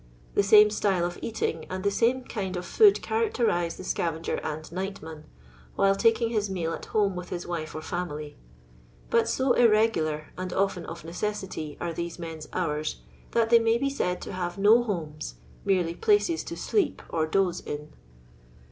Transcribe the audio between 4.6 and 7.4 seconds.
nightman, when taking his meal at home with